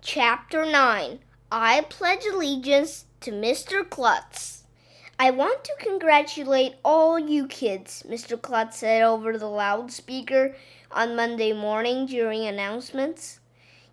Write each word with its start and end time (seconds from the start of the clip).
Chapter 0.00 0.64
9 0.64 1.18
I 1.50 1.80
Pledge 1.90 2.24
Allegiance 2.24 3.06
to 3.20 3.32
Mr. 3.32 3.88
Klutz. 3.88 4.62
I 5.18 5.32
want 5.32 5.64
to 5.64 5.72
congratulate 5.80 6.76
all 6.84 7.18
you 7.18 7.48
kids, 7.48 8.04
Mr. 8.08 8.40
Klutz 8.40 8.78
said 8.78 9.02
over 9.02 9.36
the 9.36 9.48
loudspeaker 9.48 10.54
on 10.92 11.16
Monday 11.16 11.52
morning 11.52 12.06
during 12.06 12.46
announcements. 12.46 13.40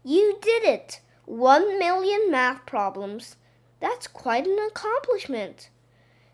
You 0.03 0.37
did 0.41 0.63
it! 0.63 1.01
One 1.25 1.79
million 1.79 2.29
math 2.29 2.67
problems. 2.67 3.35
That's 3.79 4.07
quite 4.07 4.45
an 4.45 4.59
accomplishment. 4.59 5.69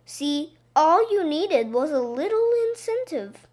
See, 0.05 0.57
all 0.75 1.11
you 1.11 1.23
needed 1.23 1.71
was 1.71 1.91
a 1.91 2.01
little 2.01 2.49
incentive. 2.69 3.47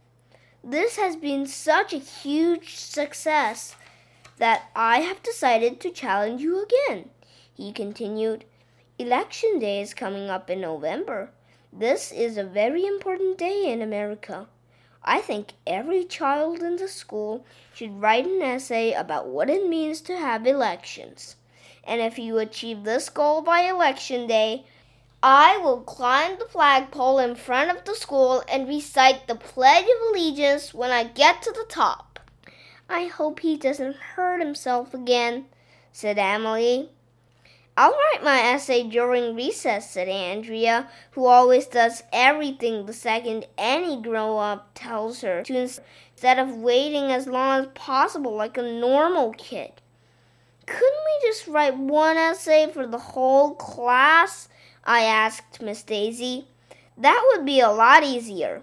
This 0.64 0.96
has 0.96 1.14
been 1.14 1.46
such 1.46 1.92
a 1.92 1.98
huge 1.98 2.74
success 2.74 3.76
that 4.38 4.70
I 4.74 5.00
have 5.00 5.22
decided 5.22 5.80
to 5.80 5.90
challenge 5.90 6.40
you 6.40 6.62
again. 6.62 7.10
He 7.52 7.72
continued, 7.72 8.44
Election 8.98 9.58
day 9.58 9.80
is 9.80 9.94
coming 9.94 10.28
up 10.30 10.50
in 10.50 10.60
November. 10.60 11.30
This 11.72 12.10
is 12.10 12.36
a 12.36 12.44
very 12.44 12.86
important 12.86 13.38
day 13.38 13.70
in 13.70 13.82
America. 13.82 14.48
I 15.04 15.20
think 15.20 15.52
every 15.66 16.04
child 16.04 16.62
in 16.62 16.76
the 16.76 16.88
school 16.88 17.46
should 17.74 18.00
write 18.00 18.26
an 18.26 18.42
essay 18.42 18.92
about 18.92 19.26
what 19.26 19.50
it 19.50 19.68
means 19.68 20.00
to 20.02 20.16
have 20.18 20.46
elections. 20.46 21.36
And 21.84 22.00
if 22.00 22.18
you 22.18 22.38
achieve 22.38 22.84
this 22.84 23.08
goal 23.08 23.42
by 23.42 23.60
election 23.60 24.26
day, 24.26 24.66
I 25.22 25.58
will 25.58 25.80
climb 25.80 26.38
the 26.38 26.44
flagpole 26.44 27.18
in 27.18 27.34
front 27.34 27.70
of 27.70 27.84
the 27.84 27.94
school 27.94 28.44
and 28.48 28.68
recite 28.68 29.26
the 29.26 29.34
Pledge 29.34 29.84
of 29.84 30.08
Allegiance 30.10 30.72
when 30.72 30.90
I 30.90 31.04
get 31.04 31.42
to 31.42 31.52
the 31.52 31.66
top. 31.68 32.07
I 32.88 33.06
hope 33.06 33.40
he 33.40 33.56
doesn't 33.56 33.96
hurt 33.96 34.40
himself 34.40 34.94
again, 34.94 35.46
said 35.92 36.18
Emily. 36.18 36.90
I'll 37.76 37.92
write 37.92 38.24
my 38.24 38.40
essay 38.40 38.82
during 38.82 39.36
recess, 39.36 39.90
said 39.90 40.08
Andrea, 40.08 40.88
who 41.12 41.26
always 41.26 41.66
does 41.66 42.02
everything 42.12 42.86
the 42.86 42.92
second 42.92 43.46
any 43.56 44.02
grown 44.02 44.42
up 44.42 44.70
tells 44.74 45.20
her 45.20 45.42
to 45.44 45.54
instead 45.54 46.38
of 46.40 46.56
waiting 46.56 47.12
as 47.12 47.28
long 47.28 47.60
as 47.60 47.66
possible 47.74 48.34
like 48.34 48.58
a 48.58 48.62
normal 48.62 49.32
kid. 49.34 49.70
Couldn't 50.66 50.82
we 50.82 51.28
just 51.28 51.46
write 51.46 51.76
one 51.76 52.16
essay 52.16 52.68
for 52.72 52.86
the 52.86 52.98
whole 52.98 53.54
class? 53.54 54.48
I 54.82 55.02
asked 55.02 55.62
Miss 55.62 55.82
Daisy. 55.82 56.48
That 56.96 57.24
would 57.30 57.46
be 57.46 57.60
a 57.60 57.70
lot 57.70 58.02
easier. 58.02 58.62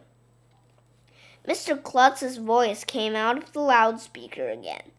Mr. 1.48 1.82
Klutz's 1.82 2.38
voice 2.38 2.84
came 2.84 3.16
out 3.16 3.38
of 3.38 3.54
the 3.54 3.60
loudspeaker 3.60 4.50
again. 4.50 4.92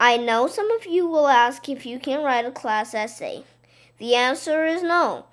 I 0.00 0.16
know 0.16 0.46
some 0.46 0.70
of 0.72 0.86
you 0.86 1.06
will 1.06 1.28
ask 1.28 1.68
if 1.68 1.86
you 1.86 1.98
can 1.98 2.24
write 2.24 2.44
a 2.44 2.50
class 2.50 2.92
essay. 2.92 3.44
The 3.98 4.14
answer 4.14 4.66
is 4.66 4.82
no. 4.82 5.26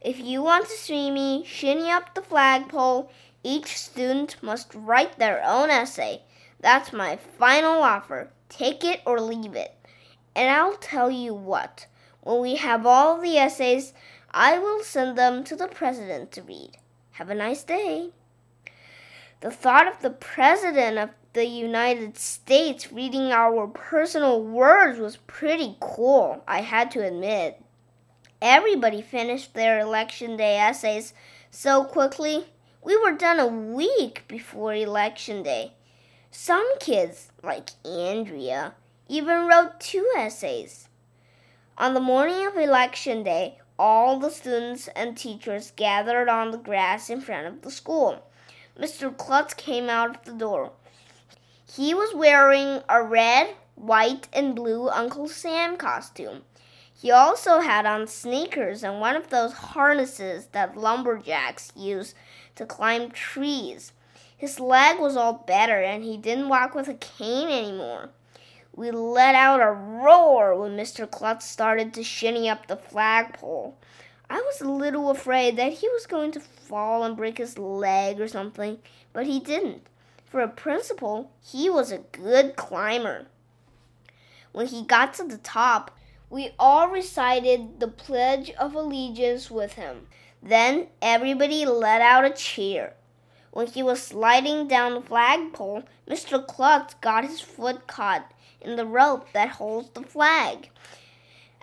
If 0.00 0.20
you 0.20 0.42
want 0.42 0.66
to 0.66 0.72
see 0.72 1.10
me 1.10 1.44
shinny 1.44 1.90
up 1.90 2.14
the 2.14 2.22
flagpole, 2.22 3.10
each 3.42 3.76
student 3.76 4.36
must 4.42 4.74
write 4.74 5.18
their 5.18 5.42
own 5.44 5.70
essay. 5.70 6.22
That's 6.60 6.92
my 6.92 7.16
final 7.16 7.82
offer. 7.82 8.30
Take 8.48 8.84
it 8.84 9.00
or 9.04 9.20
leave 9.20 9.54
it. 9.54 9.74
And 10.34 10.48
I'll 10.48 10.76
tell 10.76 11.10
you 11.10 11.34
what, 11.34 11.86
when 12.20 12.40
we 12.40 12.56
have 12.56 12.86
all 12.86 13.20
the 13.20 13.36
essays, 13.36 13.92
I 14.30 14.58
will 14.58 14.82
send 14.82 15.18
them 15.18 15.44
to 15.44 15.56
the 15.56 15.68
president 15.68 16.32
to 16.32 16.42
read. 16.42 16.78
Have 17.12 17.30
a 17.30 17.34
nice 17.34 17.64
day. 17.64 18.10
The 19.40 19.50
thought 19.50 19.86
of 19.86 20.00
the 20.00 20.10
President 20.10 20.96
of 20.96 21.10
the 21.34 21.44
United 21.44 22.16
States 22.16 22.90
reading 22.90 23.32
our 23.32 23.66
personal 23.66 24.42
words 24.42 24.98
was 24.98 25.18
pretty 25.18 25.76
cool, 25.78 26.42
I 26.48 26.62
had 26.62 26.90
to 26.92 27.04
admit. 27.04 27.62
Everybody 28.40 29.02
finished 29.02 29.52
their 29.52 29.78
election 29.78 30.38
day 30.38 30.56
essays 30.56 31.12
so 31.50 31.84
quickly. 31.84 32.46
We 32.82 32.96
were 32.96 33.12
done 33.12 33.38
a 33.38 33.46
week 33.46 34.24
before 34.26 34.74
election 34.74 35.42
day. 35.42 35.74
Some 36.30 36.78
kids, 36.78 37.30
like 37.42 37.70
Andrea, 37.84 38.74
even 39.06 39.46
wrote 39.46 39.80
two 39.80 40.10
essays. 40.16 40.88
On 41.76 41.92
the 41.92 42.00
morning 42.00 42.46
of 42.46 42.56
election 42.56 43.22
day, 43.22 43.58
all 43.78 44.18
the 44.18 44.30
students 44.30 44.88
and 44.96 45.14
teachers 45.14 45.72
gathered 45.76 46.30
on 46.30 46.52
the 46.52 46.58
grass 46.58 47.10
in 47.10 47.20
front 47.20 47.46
of 47.46 47.60
the 47.60 47.70
school. 47.70 48.22
Mr. 48.78 49.16
Klutz 49.16 49.54
came 49.54 49.88
out 49.88 50.16
of 50.16 50.24
the 50.24 50.32
door. 50.32 50.72
He 51.66 51.94
was 51.94 52.14
wearing 52.14 52.82
a 52.88 53.02
red, 53.02 53.54
white, 53.74 54.28
and 54.32 54.54
blue 54.54 54.88
Uncle 54.88 55.28
Sam 55.28 55.76
costume. 55.76 56.42
He 56.94 57.10
also 57.10 57.60
had 57.60 57.86
on 57.86 58.06
sneakers 58.06 58.82
and 58.82 59.00
one 59.00 59.16
of 59.16 59.28
those 59.28 59.52
harnesses 59.52 60.46
that 60.52 60.76
lumberjacks 60.76 61.72
use 61.74 62.14
to 62.54 62.66
climb 62.66 63.10
trees. 63.10 63.92
His 64.36 64.60
leg 64.60 64.98
was 64.98 65.16
all 65.16 65.44
better 65.46 65.82
and 65.82 66.04
he 66.04 66.16
didn't 66.16 66.48
walk 66.48 66.74
with 66.74 66.88
a 66.88 66.94
cane 66.94 67.48
anymore. 67.48 68.10
We 68.74 68.90
let 68.90 69.34
out 69.34 69.60
a 69.60 69.70
roar 69.70 70.54
when 70.54 70.76
Mr. 70.76 71.10
Klutz 71.10 71.46
started 71.46 71.94
to 71.94 72.04
shinny 72.04 72.48
up 72.48 72.66
the 72.66 72.76
flagpole. 72.76 73.78
I 74.28 74.40
was 74.40 74.60
a 74.60 74.70
little 74.70 75.10
afraid 75.10 75.56
that 75.56 75.74
he 75.74 75.88
was 75.88 76.06
going 76.06 76.32
to 76.32 76.40
fall 76.40 77.04
and 77.04 77.16
break 77.16 77.38
his 77.38 77.58
leg 77.58 78.20
or 78.20 78.28
something, 78.28 78.78
but 79.12 79.26
he 79.26 79.38
didn't. 79.38 79.86
For 80.24 80.40
a 80.40 80.48
principal, 80.48 81.30
he 81.40 81.70
was 81.70 81.92
a 81.92 81.98
good 81.98 82.56
climber. 82.56 83.26
When 84.52 84.66
he 84.66 84.82
got 84.82 85.14
to 85.14 85.24
the 85.24 85.38
top, 85.38 85.92
we 86.28 86.50
all 86.58 86.88
recited 86.88 87.78
the 87.78 87.88
Pledge 87.88 88.50
of 88.52 88.74
Allegiance 88.74 89.50
with 89.50 89.74
him. 89.74 90.08
Then 90.42 90.88
everybody 91.00 91.64
let 91.64 92.00
out 92.00 92.24
a 92.24 92.30
cheer. 92.30 92.94
When 93.52 93.68
he 93.68 93.82
was 93.82 94.02
sliding 94.02 94.66
down 94.66 94.94
the 94.94 95.00
flagpole, 95.00 95.84
Mr. 96.08 96.44
Klutz 96.44 96.94
got 96.94 97.24
his 97.24 97.40
foot 97.40 97.86
caught 97.86 98.32
in 98.60 98.76
the 98.76 98.84
rope 98.84 99.32
that 99.32 99.50
holds 99.50 99.90
the 99.90 100.02
flag. 100.02 100.68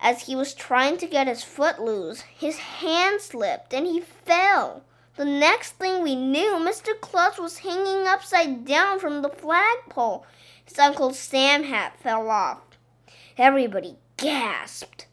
As 0.06 0.24
he 0.24 0.36
was 0.36 0.54
trying 0.54 0.98
to 0.98 1.08
get 1.08 1.28
his 1.28 1.46
foot 1.46 1.80
loose, 1.80 2.24
his 2.24 2.58
hand 2.58 3.22
slipped 3.22 3.74
and 3.74 3.88
he 3.88 4.02
fell. 4.02 4.84
The 5.16 5.24
next 5.24 5.78
thing 5.78 6.04
we 6.04 6.14
knew, 6.14 6.56
Mr. 6.60 7.00
Klutz 7.00 7.40
was 7.40 7.60
hanging 7.60 8.06
upside 8.06 8.66
down 8.66 9.00
from 9.00 9.22
the 9.22 9.30
flagpole. 9.30 10.26
His 10.66 10.78
Uncle 10.78 11.14
Sam 11.14 11.64
hat 11.64 11.98
fell 11.98 12.30
off. 12.30 12.60
Everybody 13.38 13.96
gasped. 14.18 15.08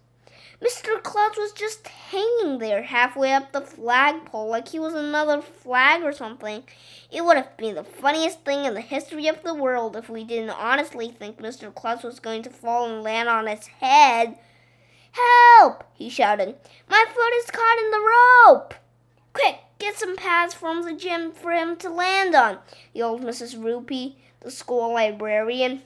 Mr. 0.60 1.00
Klutz 1.00 1.38
was 1.38 1.52
just 1.52 1.86
hanging 1.86 2.58
there 2.58 2.82
halfway 2.82 3.32
up 3.32 3.52
the 3.52 3.60
flagpole 3.60 4.48
like 4.48 4.70
he 4.70 4.80
was 4.80 4.94
another 4.94 5.40
flag 5.40 6.02
or 6.02 6.12
something. 6.12 6.64
It 7.12 7.24
would 7.24 7.36
have 7.36 7.56
been 7.56 7.76
the 7.76 7.84
funniest 7.84 8.44
thing 8.44 8.64
in 8.64 8.74
the 8.74 8.80
history 8.80 9.28
of 9.28 9.44
the 9.44 9.54
world 9.54 9.94
if 9.94 10.08
we 10.08 10.24
didn't 10.24 10.50
honestly 10.50 11.10
think 11.12 11.38
Mr. 11.38 11.72
Klutz 11.72 12.02
was 12.02 12.18
going 12.18 12.42
to 12.42 12.50
fall 12.50 12.92
and 12.92 13.04
land 13.04 13.28
on 13.28 13.46
his 13.46 13.68
head. 13.68 14.36
Help! 15.12 15.84
he 15.94 16.08
shouted. 16.08 16.56
My 16.88 17.04
foot 17.08 17.34
is 17.38 17.50
caught 17.50 17.78
in 17.78 17.90
the 17.90 18.12
rope! 18.46 18.74
Quick, 19.32 19.58
get 19.78 19.96
some 19.96 20.16
pads 20.16 20.54
from 20.54 20.82
the 20.82 20.92
gym 20.92 21.32
for 21.32 21.52
him 21.52 21.76
to 21.76 21.90
land 21.90 22.34
on, 22.34 22.58
yelled 22.92 23.22
Mrs. 23.22 23.56
Roopy, 23.56 24.16
the 24.40 24.50
school 24.50 24.94
librarian. 24.94 25.82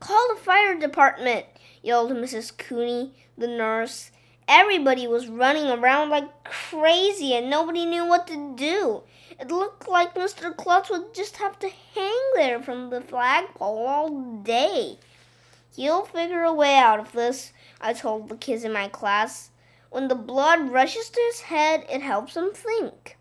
Call 0.00 0.28
the 0.34 0.40
fire 0.40 0.78
department, 0.78 1.46
yelled 1.82 2.10
Mrs. 2.12 2.56
Cooney, 2.56 3.12
the 3.38 3.46
nurse. 3.46 4.10
Everybody 4.46 5.06
was 5.06 5.28
running 5.28 5.66
around 5.66 6.10
like 6.10 6.44
crazy 6.44 7.32
and 7.34 7.48
nobody 7.48 7.86
knew 7.86 8.06
what 8.06 8.26
to 8.26 8.54
do. 8.56 9.02
It 9.40 9.50
looked 9.50 9.88
like 9.88 10.14
Mr. 10.14 10.54
Klutz 10.54 10.90
would 10.90 11.14
just 11.14 11.38
have 11.38 11.58
to 11.60 11.70
hang 11.94 12.20
there 12.34 12.62
from 12.62 12.90
the 12.90 13.00
flagpole 13.00 13.86
all 13.86 14.10
day. 14.42 14.98
He'll 15.76 16.04
figure 16.04 16.44
a 16.44 16.52
way 16.52 16.76
out 16.76 17.00
of 17.00 17.10
this, 17.10 17.52
I 17.80 17.94
told 17.94 18.28
the 18.28 18.36
kids 18.36 18.62
in 18.62 18.72
my 18.72 18.86
class. 18.86 19.50
When 19.90 20.06
the 20.06 20.14
blood 20.14 20.70
rushes 20.70 21.10
to 21.10 21.20
his 21.32 21.40
head, 21.40 21.84
it 21.90 22.00
helps 22.00 22.36
him 22.36 22.52
think. 22.52 23.16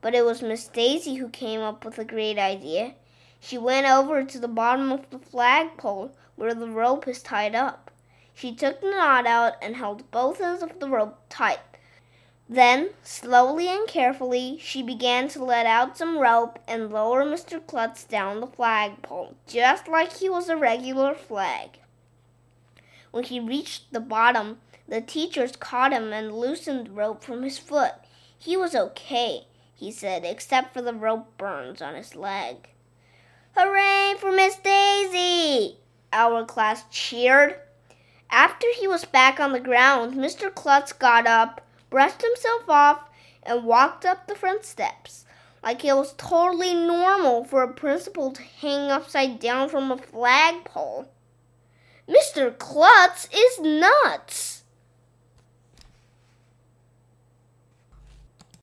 But 0.00 0.14
it 0.14 0.24
was 0.24 0.40
Miss 0.40 0.68
Daisy 0.68 1.16
who 1.16 1.28
came 1.28 1.60
up 1.60 1.84
with 1.84 1.98
a 1.98 2.04
great 2.06 2.38
idea. 2.38 2.94
She 3.40 3.58
went 3.58 3.86
over 3.86 4.24
to 4.24 4.38
the 4.38 4.48
bottom 4.48 4.90
of 4.90 5.10
the 5.10 5.18
flagpole 5.18 6.16
where 6.34 6.54
the 6.54 6.66
rope 6.66 7.06
is 7.06 7.22
tied 7.22 7.54
up. 7.54 7.90
She 8.32 8.54
took 8.54 8.80
the 8.80 8.90
knot 8.90 9.26
out 9.26 9.54
and 9.60 9.76
held 9.76 10.10
both 10.10 10.40
ends 10.40 10.62
of 10.62 10.80
the 10.80 10.88
rope 10.88 11.18
tight. 11.28 11.60
Then, 12.48 12.90
slowly 13.02 13.68
and 13.68 13.86
carefully, 13.86 14.58
she 14.58 14.82
began 14.82 15.28
to 15.28 15.44
let 15.44 15.66
out 15.66 15.98
some 15.98 16.18
rope 16.18 16.58
and 16.66 16.90
lower 16.90 17.22
Mr. 17.22 17.60
Klutz 17.66 18.04
down 18.04 18.40
the 18.40 18.46
flagpole, 18.46 19.34
just 19.46 19.88
like 19.88 20.14
he 20.14 20.30
was 20.30 20.48
a 20.48 20.56
regular 20.56 21.14
flag. 21.14 21.78
When 23.12 23.22
he 23.24 23.38
reached 23.38 23.92
the 23.92 24.00
bottom, 24.00 24.60
the 24.88 25.00
teachers 25.00 25.54
caught 25.54 25.92
him 25.92 26.12
and 26.12 26.36
loosened 26.36 26.88
the 26.88 26.90
rope 26.90 27.22
from 27.22 27.44
his 27.44 27.58
foot. 27.58 27.94
He 28.36 28.56
was 28.56 28.74
okay, 28.74 29.46
he 29.76 29.92
said, 29.92 30.24
except 30.24 30.74
for 30.74 30.82
the 30.82 30.92
rope 30.92 31.38
burns 31.38 31.80
on 31.80 31.94
his 31.94 32.16
leg. 32.16 32.70
Hooray 33.56 34.14
for 34.18 34.32
Miss 34.32 34.56
Daisy! 34.56 35.76
Our 36.12 36.44
class 36.44 36.84
cheered. 36.90 37.60
After 38.30 38.66
he 38.76 38.88
was 38.88 39.04
back 39.04 39.38
on 39.38 39.52
the 39.52 39.60
ground, 39.60 40.14
Mr. 40.14 40.52
Klutz 40.52 40.92
got 40.92 41.26
up, 41.28 41.60
brushed 41.88 42.22
himself 42.22 42.68
off, 42.68 43.08
and 43.44 43.64
walked 43.64 44.04
up 44.04 44.26
the 44.26 44.34
front 44.34 44.64
steps 44.64 45.22
like 45.62 45.84
it 45.84 45.94
was 45.94 46.14
totally 46.14 46.74
normal 46.74 47.44
for 47.44 47.62
a 47.62 47.72
principal 47.72 48.32
to 48.32 48.42
hang 48.42 48.90
upside 48.90 49.38
down 49.38 49.68
from 49.68 49.92
a 49.92 49.96
flagpole. 49.96 51.06
Mr. 52.12 52.56
Klutz 52.58 53.26
is 53.32 53.58
nuts. 53.60 54.51